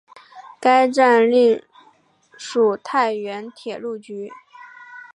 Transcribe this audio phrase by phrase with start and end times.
[0.59, 1.63] 该站隶
[2.35, 4.31] 属太原铁路局。